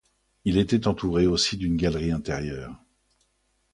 [0.45, 2.83] Il était entouré aussi d'une galerie intérieure.